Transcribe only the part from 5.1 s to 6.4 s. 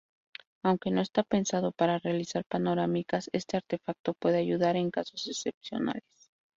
excepcionales.